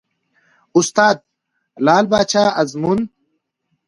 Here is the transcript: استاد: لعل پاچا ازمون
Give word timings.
استاد: 0.79 1.17
لعل 1.85 2.05
پاچا 2.11 2.43
ازمون 2.61 2.99